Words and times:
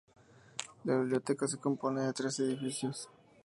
La 0.85 0.97
biblioteca 0.97 1.47
se 1.47 1.57
compone 1.59 2.01
de 2.01 2.11
tres 2.13 2.39
edificios. 2.39 3.07